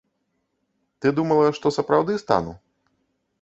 Ты 1.05 1.11
думала, 1.19 1.51
што 1.59 1.73
сапраўды 1.77 2.17
стану? 2.23 2.57